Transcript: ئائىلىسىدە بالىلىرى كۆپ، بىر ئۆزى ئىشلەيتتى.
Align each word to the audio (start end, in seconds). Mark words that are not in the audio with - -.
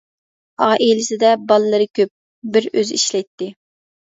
ئائىلىسىدە 0.67 1.33
بالىلىرى 1.51 1.87
كۆپ، 1.99 2.11
بىر 2.57 2.71
ئۆزى 2.73 2.99
ئىشلەيتتى. 3.01 3.53